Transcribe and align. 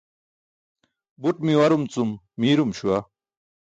Buṭ 1.21 1.37
miwarum 1.45 1.83
cum 1.93 2.09
miirum 2.39 2.71
śuwa. 2.77 2.99